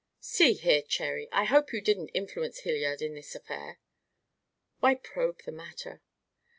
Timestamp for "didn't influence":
1.79-2.61